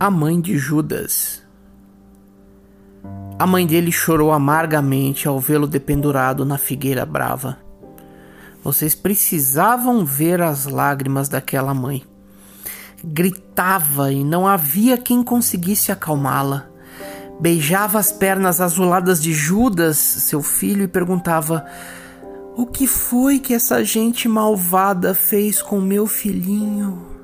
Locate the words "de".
0.40-0.56, 19.20-19.32